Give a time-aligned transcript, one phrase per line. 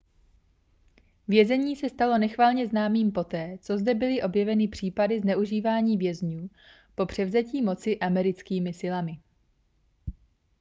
[1.27, 6.49] vězení se stalo nechvalně známým poté co zde byly objeveny případy zneužívání vězňů
[6.95, 9.19] po převzetí moci americkými silami